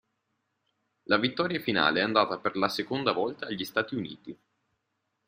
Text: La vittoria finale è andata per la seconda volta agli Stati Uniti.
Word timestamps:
La 1.03 1.19
vittoria 1.19 1.59
finale 1.59 1.99
è 1.99 2.01
andata 2.01 2.39
per 2.39 2.55
la 2.57 2.69
seconda 2.69 3.11
volta 3.11 3.45
agli 3.45 3.63
Stati 3.63 3.93
Uniti. 3.93 4.39